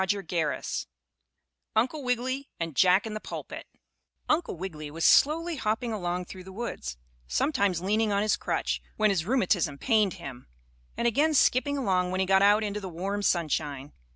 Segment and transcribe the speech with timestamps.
[0.03, 0.61] STORY VIII
[1.75, 3.67] UNCLE WIGGILY AND JACK IN THE PULPIT
[4.27, 9.11] Uncle Wiggily was slowly hopping along through the woods, sometimes leaning on his crutch, when
[9.11, 10.47] his rheumatism pained him,
[10.97, 13.93] and again skipping along when he got out into the warm sunshine.